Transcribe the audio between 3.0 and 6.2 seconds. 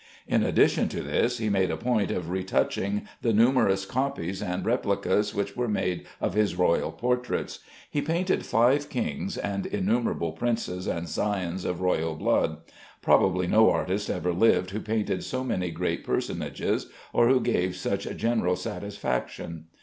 the numerous copies and replicas which were made